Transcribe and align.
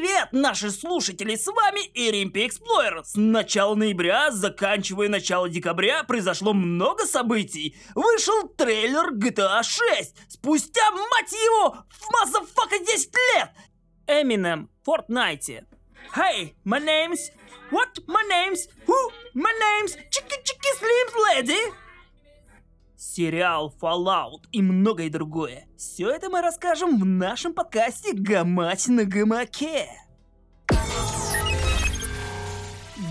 Привет, 0.00 0.28
наши 0.30 0.70
слушатели, 0.70 1.34
с 1.34 1.48
вами 1.48 1.80
Иримпи 1.92 2.46
Эксплойер. 2.46 3.02
С 3.04 3.16
начала 3.16 3.74
ноября, 3.74 4.30
заканчивая 4.30 5.08
начало 5.08 5.48
декабря, 5.48 6.04
произошло 6.04 6.52
много 6.52 7.04
событий. 7.04 7.76
Вышел 7.96 8.46
трейлер 8.46 9.12
GTA 9.12 9.60
6. 9.60 10.14
Спустя, 10.28 10.88
мать 10.92 11.32
его, 11.32 11.78
в 11.90 12.12
motherfucker 12.12 12.78
10 12.78 13.12
лет. 13.34 13.50
Eminem, 14.06 14.68
Fortnite. 14.86 15.64
Hey, 16.14 16.54
my 16.64 16.78
name's... 16.78 17.32
What? 17.72 17.98
My 18.06 18.22
name's... 18.30 18.68
Who? 18.86 19.10
My 19.34 19.52
name's... 19.58 19.96
Chicka 20.12 20.40
chicka 20.44 20.70
Slim 20.78 21.14
Shady. 21.26 21.87
Сериал 23.00 23.72
Fallout 23.80 24.46
и 24.50 24.60
многое 24.60 25.08
другое. 25.08 25.68
Все 25.76 26.10
это 26.10 26.28
мы 26.28 26.40
расскажем 26.40 26.98
в 26.98 27.04
нашем 27.04 27.54
подкасте 27.54 28.12
«Гамать 28.12 28.88
на 28.88 29.04
гамаке». 29.04 29.86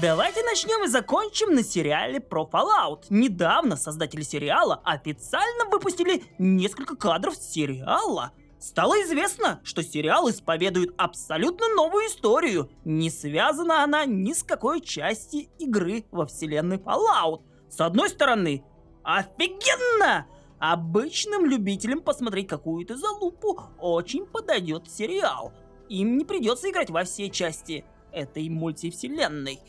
Давайте 0.02 0.44
начнем 0.44 0.84
и 0.84 0.90
закончим 0.90 1.56
на 1.56 1.64
сериале 1.64 2.20
про 2.20 2.44
Fallout. 2.44 3.06
Недавно 3.10 3.78
создатели 3.78 4.24
сериала 4.24 4.82
официально 4.84 5.64
выпустили 5.72 6.22
несколько 6.38 6.98
кадров 6.98 7.38
сериала. 7.38 8.34
Стало 8.60 9.02
известно, 9.04 9.62
что 9.64 9.84
сериал 9.84 10.30
исповедует 10.30 10.94
абсолютно 10.98 11.70
новую 11.70 12.08
историю. 12.08 12.70
Не 12.84 13.10
связана 13.10 13.86
она 13.86 14.04
ни 14.04 14.34
с 14.34 14.44
какой 14.44 14.82
части 14.82 15.50
игры 15.60 16.04
во 16.12 16.26
вселенной 16.26 16.76
Fallout. 16.76 17.44
С 17.70 17.80
одной 17.80 18.10
стороны, 18.10 18.66
Офигенно! 19.08 20.28
Обычным 20.60 21.46
любителям 21.46 22.02
посмотреть 22.02 22.50
какую-то 22.50 22.98
залупу 22.98 23.58
очень 23.80 24.26
подойдет 24.26 24.92
сериал. 24.92 25.54
Им 25.88 26.18
не 26.18 26.26
придется 26.26 26.70
играть 26.70 26.90
во 26.90 27.06
все 27.06 27.30
части 27.30 27.86
этой 28.12 28.50
мультивселенной. 28.50 29.62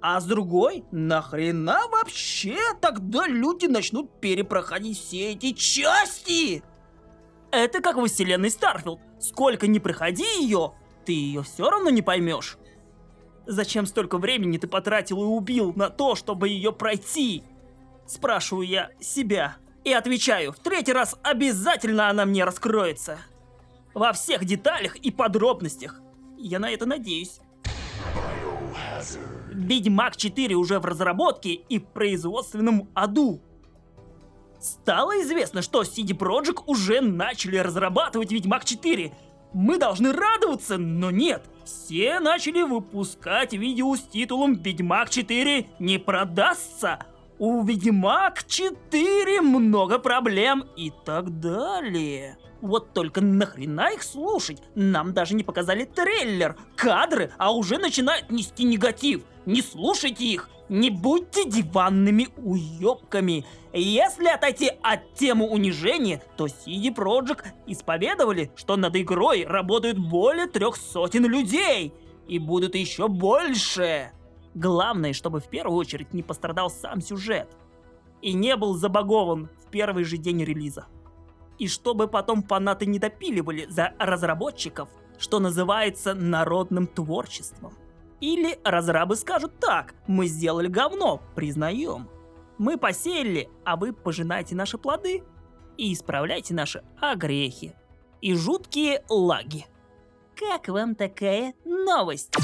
А 0.00 0.20
с 0.20 0.24
другой, 0.24 0.84
нахрена 0.90 1.82
вообще 1.92 2.58
тогда 2.80 3.28
люди 3.28 3.66
начнут 3.66 4.20
перепроходить 4.20 4.98
все 4.98 5.30
эти 5.30 5.52
части? 5.52 6.64
Это 7.52 7.80
как 7.82 7.94
во 7.94 8.06
вселенной 8.06 8.50
Starfield. 8.50 8.98
Сколько 9.20 9.68
не 9.68 9.78
проходи 9.78 10.26
ее, 10.40 10.72
ты 11.06 11.12
ее 11.12 11.44
все 11.44 11.70
равно 11.70 11.90
не 11.90 12.02
поймешь. 12.02 12.58
Зачем 13.46 13.86
столько 13.86 14.18
времени 14.18 14.58
ты 14.58 14.66
потратил 14.66 15.22
и 15.22 15.26
убил 15.26 15.72
на 15.72 15.88
то, 15.88 16.16
чтобы 16.16 16.48
ее 16.48 16.72
пройти? 16.72 17.44
Спрашиваю 18.06 18.66
я 18.66 18.90
себя. 19.00 19.56
И 19.84 19.92
отвечаю, 19.92 20.52
в 20.52 20.58
третий 20.58 20.92
раз 20.92 21.16
обязательно 21.22 22.08
она 22.08 22.24
мне 22.24 22.44
раскроется. 22.44 23.18
Во 23.94 24.12
всех 24.12 24.44
деталях 24.44 24.96
и 24.96 25.10
подробностях. 25.10 26.00
Я 26.38 26.58
на 26.58 26.70
это 26.70 26.86
надеюсь. 26.86 27.40
Ведьмак 29.50 30.16
4 30.16 30.54
уже 30.54 30.78
в 30.78 30.84
разработке 30.84 31.52
и 31.52 31.78
в 31.78 31.86
производственном 31.86 32.88
аду. 32.94 33.40
Стало 34.60 35.20
известно, 35.22 35.60
что 35.60 35.82
CD 35.82 36.16
Projekt 36.16 36.62
уже 36.66 37.00
начали 37.00 37.56
разрабатывать 37.56 38.30
Ведьмак 38.30 38.64
4. 38.64 39.12
Мы 39.52 39.76
должны 39.76 40.12
радоваться, 40.12 40.78
но 40.78 41.10
нет. 41.10 41.44
Все 41.64 42.20
начали 42.20 42.62
выпускать 42.62 43.52
видео 43.52 43.94
с 43.96 44.02
титулом 44.02 44.54
Ведьмак 44.54 45.10
4 45.10 45.66
не 45.78 45.98
продастся, 45.98 47.04
у 47.42 47.64
Ведьмак 47.64 48.46
4 48.46 49.40
много 49.40 49.98
проблем 49.98 50.64
и 50.76 50.92
так 51.04 51.40
далее. 51.40 52.38
Вот 52.60 52.92
только 52.92 53.20
нахрена 53.20 53.94
их 53.94 54.04
слушать? 54.04 54.62
Нам 54.76 55.12
даже 55.12 55.34
не 55.34 55.42
показали 55.42 55.84
трейлер, 55.84 56.56
кадры, 56.76 57.32
а 57.38 57.52
уже 57.52 57.78
начинают 57.78 58.30
нести 58.30 58.62
негатив. 58.62 59.24
Не 59.44 59.60
слушайте 59.60 60.24
их, 60.24 60.50
не 60.68 60.90
будьте 60.90 61.44
диванными 61.44 62.28
уёбками. 62.36 63.44
Если 63.72 64.28
отойти 64.28 64.70
от 64.80 65.12
темы 65.14 65.48
унижения, 65.48 66.22
то 66.36 66.46
CD 66.46 66.94
Projekt 66.94 67.46
исповедовали, 67.66 68.52
что 68.54 68.76
над 68.76 68.94
игрой 68.94 69.44
работают 69.44 69.98
более 69.98 70.46
трех 70.46 70.76
сотен 70.76 71.26
людей. 71.26 71.92
И 72.28 72.38
будут 72.38 72.76
еще 72.76 73.08
больше. 73.08 74.12
Главное, 74.54 75.12
чтобы 75.12 75.40
в 75.40 75.48
первую 75.48 75.78
очередь 75.78 76.12
не 76.12 76.22
пострадал 76.22 76.70
сам 76.70 77.00
сюжет. 77.00 77.48
И 78.20 78.34
не 78.34 78.56
был 78.56 78.74
забагован 78.74 79.48
в 79.64 79.70
первый 79.70 80.04
же 80.04 80.16
день 80.16 80.44
релиза. 80.44 80.86
И 81.58 81.68
чтобы 81.68 82.08
потом 82.08 82.42
фанаты 82.42 82.86
не 82.86 82.98
допиливали 82.98 83.66
за 83.68 83.94
разработчиков, 83.98 84.88
что 85.18 85.38
называется 85.38 86.14
народным 86.14 86.86
творчеством. 86.86 87.74
Или 88.20 88.58
разрабы 88.64 89.16
скажут 89.16 89.58
так, 89.58 89.94
мы 90.06 90.26
сделали 90.26 90.68
говно, 90.68 91.20
признаем. 91.34 92.08
Мы 92.58 92.78
посеяли, 92.78 93.50
а 93.64 93.76
вы 93.76 93.92
пожинаете 93.92 94.54
наши 94.54 94.78
плоды 94.78 95.24
и 95.76 95.92
исправляйте 95.92 96.54
наши 96.54 96.82
огрехи 97.00 97.74
и 98.20 98.34
жуткие 98.34 99.02
лаги. 99.08 99.66
Как 100.36 100.68
вам 100.68 100.94
такая 100.94 101.54
новость? 101.64 102.36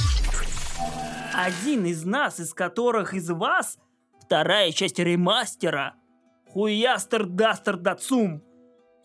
Один 1.40 1.86
из 1.86 2.04
нас, 2.04 2.40
из 2.40 2.52
которых 2.52 3.14
из 3.14 3.30
вас, 3.30 3.78
вторая 4.20 4.72
часть 4.72 4.98
ремастера, 4.98 5.94
Хуястер 6.48 7.26
Дастер 7.26 7.76
Дацум. 7.76 8.42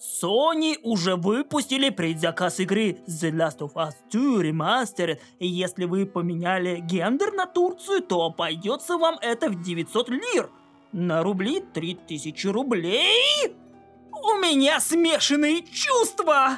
Sony 0.01 0.79
уже 0.81 1.15
выпустили 1.15 1.91
предзаказ 1.91 2.59
игры 2.59 2.97
The 3.07 3.29
Last 3.29 3.59
of 3.59 3.73
Us 3.75 3.93
2 4.11 4.45
Remastered, 4.45 5.19
и 5.37 5.47
если 5.47 5.85
вы 5.85 6.07
поменяли 6.07 6.79
гендер 6.79 7.33
на 7.33 7.45
Турцию, 7.45 8.01
то 8.01 8.23
обойдется 8.23 8.97
вам 8.97 9.19
это 9.21 9.49
в 9.49 9.61
900 9.61 10.09
лир. 10.09 10.49
На 10.91 11.21
рубли 11.21 11.59
3000 11.59 12.47
рублей? 12.47 13.55
У 14.11 14.39
меня 14.39 14.79
смешанные 14.79 15.61
чувства! 15.61 16.57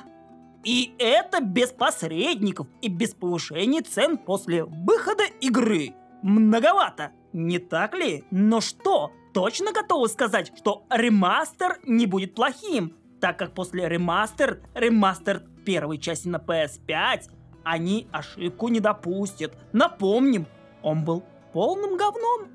И 0.65 0.95
это 0.97 1.41
без 1.41 1.71
посредников 1.71 2.67
и 2.81 2.89
без 2.89 3.13
повышения 3.13 3.81
цен 3.81 4.17
после 4.17 4.63
выхода 4.63 5.23
игры. 5.39 5.93
Многовато, 6.23 7.11
не 7.33 7.59
так 7.59 7.93
ли? 7.93 8.23
Но 8.31 8.61
что, 8.61 9.11
точно 9.31 9.71
готовы 9.71 10.09
сказать, 10.09 10.51
что 10.57 10.83
ремастер 10.89 11.77
не 11.85 12.07
будет 12.07 12.33
плохим, 12.33 12.97
так 13.21 13.37
как 13.37 13.53
после 13.53 13.87
ремастер, 13.87 14.63
ремастер 14.73 15.43
первой 15.65 15.99
части 15.99 16.27
на 16.27 16.37
PS5, 16.37 17.29
они 17.63 18.07
ошибку 18.11 18.67
не 18.69 18.79
допустят. 18.79 19.55
Напомним, 19.71 20.47
он 20.81 21.05
был 21.05 21.23
полным 21.53 21.95
говном. 21.95 22.47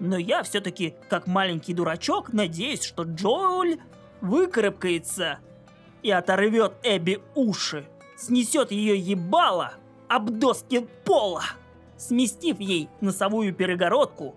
Но 0.00 0.16
я 0.16 0.42
все-таки, 0.42 0.96
как 1.08 1.28
маленький 1.28 1.74
дурачок, 1.74 2.32
надеюсь, 2.32 2.82
что 2.82 3.04
Джоэль 3.04 3.80
выкарабкается 4.20 5.38
и 6.04 6.10
оторвет 6.10 6.74
Эбби 6.84 7.20
уши, 7.34 7.88
снесет 8.16 8.70
ее 8.70 8.96
ебало 8.96 9.72
об 10.06 10.30
доски 10.30 10.86
пола, 11.04 11.42
сместив 11.96 12.60
ей 12.60 12.88
носовую 13.00 13.54
перегородку 13.54 14.36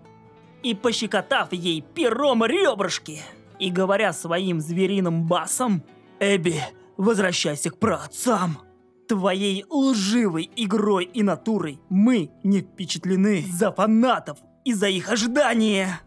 и 0.62 0.74
пощекотав 0.74 1.52
ей 1.52 1.82
пером 1.82 2.44
ребрышки, 2.44 3.22
и 3.58 3.70
говоря 3.70 4.12
своим 4.12 4.60
звериным 4.60 5.26
басом 5.26 5.84
«Эбби, 6.18 6.60
возвращайся 6.96 7.70
к 7.70 7.78
праотцам!» 7.78 8.58
Твоей 9.06 9.64
лживой 9.70 10.50
игрой 10.56 11.04
и 11.04 11.22
натурой 11.22 11.80
мы 11.88 12.30
не 12.44 12.60
впечатлены 12.60 13.42
за 13.50 13.72
фанатов 13.72 14.38
и 14.64 14.74
за 14.74 14.88
их 14.88 15.10
ожидания. 15.10 16.00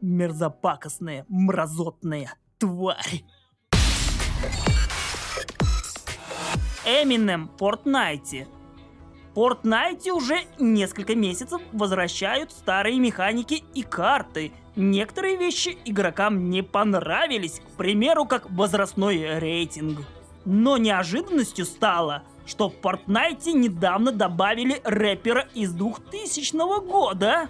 Мерзопакостная, 0.00 1.24
мразотная 1.28 2.34
тварь. 2.58 3.22
Eminem 6.84 7.48
Fortnite. 7.58 8.48
Fortnite 9.36 10.10
уже 10.10 10.40
несколько 10.58 11.14
месяцев 11.14 11.62
возвращают 11.72 12.50
старые 12.50 12.98
механики 12.98 13.62
и 13.72 13.82
карты. 13.82 14.50
Некоторые 14.74 15.36
вещи 15.36 15.78
игрокам 15.84 16.50
не 16.50 16.62
понравились, 16.62 17.60
к 17.60 17.76
примеру, 17.76 18.24
как 18.24 18.50
возрастной 18.50 19.38
рейтинг. 19.38 20.00
Но 20.44 20.76
неожиданностью 20.76 21.66
стало, 21.66 22.24
что 22.46 22.68
в 22.68 22.74
Fortnite 22.82 23.52
недавно 23.52 24.10
добавили 24.10 24.80
рэпера 24.82 25.46
из 25.54 25.72
2000 25.72 26.84
года. 26.84 27.48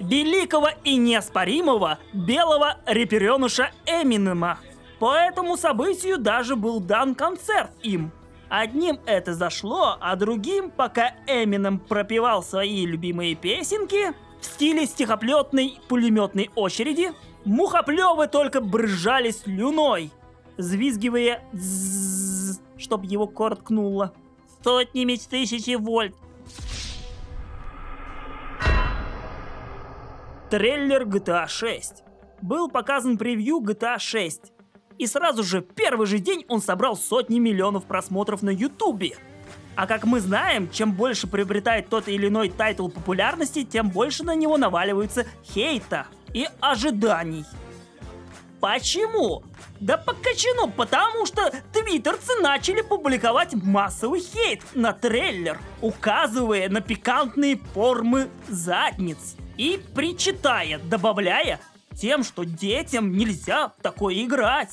Великого 0.00 0.70
и 0.82 0.96
неоспоримого 0.96 2.00
белого 2.12 2.78
рэперенуша 2.86 3.70
Эминема. 3.86 4.58
По 4.98 5.14
этому 5.14 5.56
событию 5.56 6.18
даже 6.18 6.56
был 6.56 6.80
дан 6.80 7.14
концерт 7.14 7.70
им– 7.82 8.10
Одним 8.54 9.00
это 9.06 9.32
зашло, 9.32 9.96
а 9.98 10.14
другим, 10.14 10.70
пока 10.70 11.14
Эмином 11.26 11.78
пропевал 11.78 12.42
свои 12.42 12.84
любимые 12.84 13.34
песенки 13.34 14.12
в 14.42 14.44
стиле 14.44 14.84
стихоплетной 14.84 15.80
пулеметной 15.88 16.50
очереди, 16.54 17.12
мухоплевы 17.46 18.26
только 18.26 18.60
брыжали 18.60 19.30
слюной, 19.30 20.10
звизгивая 20.58 21.42
«дзззз», 21.54 22.60
чтоб 22.76 23.04
его 23.04 23.26
короткнуло. 23.26 24.12
сотнями 24.62 25.16
тысячи 25.16 25.74
вольт. 25.74 26.14
Трейлер 30.50 31.04
GTA 31.04 31.48
6. 31.48 32.04
Был 32.42 32.68
показан 32.68 33.16
превью 33.16 33.60
GTA 33.60 33.98
6. 33.98 34.51
И 35.02 35.06
сразу 35.08 35.42
же, 35.42 35.62
первый 35.62 36.06
же 36.06 36.20
день 36.20 36.44
он 36.46 36.62
собрал 36.62 36.96
сотни 36.96 37.40
миллионов 37.40 37.86
просмотров 37.86 38.40
на 38.40 38.50
ютубе. 38.50 39.16
А 39.74 39.88
как 39.88 40.04
мы 40.04 40.20
знаем, 40.20 40.70
чем 40.70 40.92
больше 40.92 41.26
приобретает 41.26 41.88
тот 41.88 42.06
или 42.06 42.28
иной 42.28 42.50
title 42.50 42.86
популярности, 42.86 43.64
тем 43.64 43.90
больше 43.90 44.22
на 44.22 44.36
него 44.36 44.56
наваливается 44.58 45.26
хейта 45.44 46.06
и 46.32 46.46
ожиданий. 46.60 47.44
Почему? 48.60 49.42
Да 49.80 49.96
покачено, 49.96 50.68
потому 50.68 51.26
что 51.26 51.52
твиттерцы 51.72 52.40
начали 52.40 52.82
публиковать 52.82 53.54
массовый 53.54 54.20
хейт 54.20 54.62
на 54.72 54.92
трейлер, 54.92 55.58
указывая 55.80 56.68
на 56.68 56.80
пикантные 56.80 57.56
формы 57.56 58.28
задниц 58.46 59.34
и 59.56 59.82
причитая, 59.96 60.78
добавляя 60.78 61.58
тем, 61.94 62.24
что 62.24 62.44
детям 62.44 63.12
нельзя 63.12 63.72
такое 63.82 64.22
играть. 64.22 64.70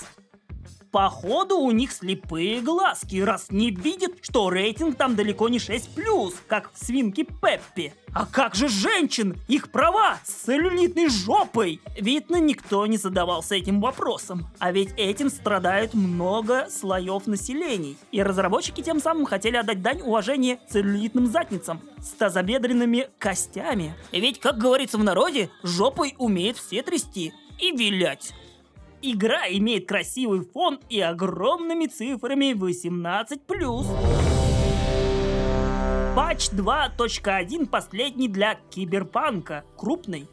Походу 0.92 1.60
у 1.60 1.70
них 1.70 1.92
слепые 1.92 2.62
глазки, 2.62 3.22
раз 3.22 3.48
не 3.52 3.70
видят, 3.70 4.14
что 4.22 4.50
рейтинг 4.50 4.98
там 4.98 5.16
далеко 5.16 5.48
не 5.48 5.60
6+, 5.60 6.34
как 6.48 6.72
в 6.74 6.84
свинке 6.84 7.26
Пеппи. 7.26 7.94
А 8.12 8.26
как 8.26 8.56
же 8.56 8.68
женщин? 8.68 9.38
Их 9.48 9.72
права 9.72 10.18
с 10.24 10.32
целлюлитной 10.46 11.10
жопой? 11.10 11.80
Видно, 12.00 12.38
никто 12.38 12.88
не 12.88 12.98
задавался 12.98 13.54
этим 13.54 13.82
вопросом. 13.82 14.48
А 14.58 14.72
ведь 14.72 14.90
этим 14.98 15.30
страдают 15.30 15.94
много 15.94 16.68
слоев 16.72 17.28
населения. 17.28 17.96
И 18.12 18.24
разработчики 18.24 18.82
тем 18.82 19.00
самым 19.00 19.26
хотели 19.26 19.58
отдать 19.58 19.84
дань 19.84 20.02
уважения 20.02 20.60
целлюлитным 20.70 21.28
задницам 21.28 21.82
с 22.02 22.10
тазобедренными 22.14 23.10
костями. 23.20 23.94
Ведь, 24.12 24.40
как 24.40 24.58
говорится 24.58 24.98
в 24.98 25.04
народе, 25.04 25.52
жопой 25.62 26.16
умеют 26.18 26.58
все 26.58 26.82
трясти 26.82 27.32
и 27.60 27.72
вилять. 27.72 28.34
Игра 29.02 29.48
имеет 29.48 29.88
красивый 29.88 30.42
фон 30.42 30.80
и 30.90 31.00
огромными 31.00 31.86
цифрами 31.86 32.52
18+. 32.54 33.40
Патч 36.16 36.50
2.1 36.50 37.68
последний 37.68 38.28
для 38.28 38.56
Киберпанка, 38.70 39.64
крупный. 39.78 40.28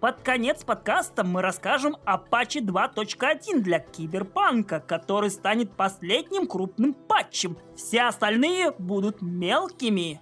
Под 0.00 0.20
конец 0.20 0.62
подкаста 0.62 1.24
мы 1.24 1.42
расскажем 1.42 1.96
о 2.04 2.18
патче 2.18 2.60
2.1 2.60 3.58
для 3.60 3.80
Киберпанка, 3.80 4.78
который 4.78 5.30
станет 5.30 5.72
последним 5.72 6.46
крупным 6.46 6.94
патчем. 6.94 7.56
Все 7.74 8.02
остальные 8.02 8.70
будут 8.78 9.20
мелкими. 9.20 10.20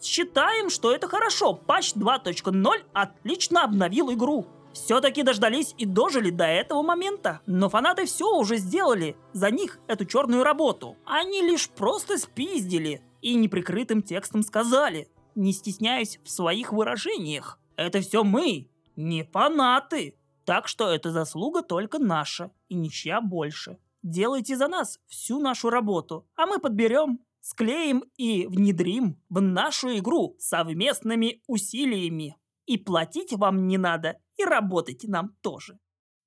Считаем, 0.00 0.70
что 0.70 0.90
это 0.90 1.06
хорошо. 1.06 1.52
Патч 1.52 1.92
2.0 1.92 2.84
отлично 2.94 3.64
обновил 3.64 4.10
игру. 4.10 4.46
Все-таки 4.72 5.22
дождались 5.22 5.74
и 5.78 5.84
дожили 5.84 6.30
до 6.30 6.44
этого 6.44 6.82
момента. 6.82 7.40
Но 7.46 7.68
фанаты 7.68 8.06
все 8.06 8.36
уже 8.36 8.56
сделали 8.56 9.16
за 9.32 9.50
них 9.50 9.78
эту 9.86 10.04
черную 10.04 10.44
работу. 10.44 10.96
Они 11.04 11.42
лишь 11.42 11.68
просто 11.68 12.18
спиздили 12.18 13.02
и 13.20 13.34
неприкрытым 13.34 14.02
текстом 14.02 14.42
сказали, 14.42 15.08
не 15.34 15.52
стесняясь 15.52 16.18
в 16.22 16.30
своих 16.30 16.72
выражениях. 16.72 17.58
Это 17.76 18.00
все 18.00 18.24
мы, 18.24 18.70
не 18.96 19.24
фанаты. 19.24 20.16
Так 20.44 20.68
что 20.68 20.88
это 20.88 21.10
заслуга 21.10 21.62
только 21.62 21.98
наша 21.98 22.50
и 22.68 22.74
ничья 22.74 23.20
больше. 23.20 23.78
Делайте 24.02 24.56
за 24.56 24.68
нас 24.68 24.98
всю 25.06 25.40
нашу 25.40 25.68
работу, 25.68 26.26
а 26.34 26.46
мы 26.46 26.58
подберем, 26.58 27.20
склеим 27.40 28.04
и 28.16 28.46
внедрим 28.46 29.20
в 29.28 29.40
нашу 29.40 29.96
игру 29.98 30.36
совместными 30.38 31.42
усилиями. 31.46 32.36
И 32.70 32.78
платить 32.78 33.32
вам 33.32 33.66
не 33.66 33.78
надо, 33.78 34.20
и 34.36 34.44
работать 34.44 35.02
нам 35.08 35.34
тоже. 35.40 35.80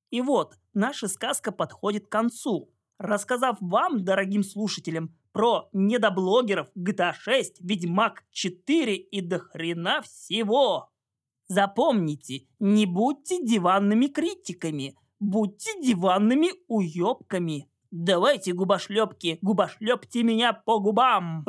И 0.10 0.20
вот, 0.20 0.56
наша 0.74 1.08
сказка 1.08 1.54
подходит 1.54 2.08
к 2.08 2.12
концу. 2.12 2.70
Рассказав 2.98 3.56
вам, 3.62 4.04
дорогим 4.04 4.44
слушателям, 4.44 5.16
про 5.32 5.70
недоблогеров 5.72 6.68
GTA 6.78 7.14
6, 7.14 7.62
Ведьмак 7.62 8.26
4 8.32 8.94
и 8.94 9.22
до 9.22 9.40
хрена 9.40 10.02
всего. 10.02 10.90
Запомните, 11.48 12.46
не 12.60 12.88
будьте 12.88 13.42
диванными 13.42 14.08
критиками, 14.08 14.98
будьте 15.22 15.82
диванными 15.82 16.50
уёбками. 16.68 17.70
Давайте, 17.90 18.52
губошлепки, 18.52 19.40
губошлепьте 19.42 20.24
меня 20.24 20.52
по 20.52 20.80
губам. 20.80 21.46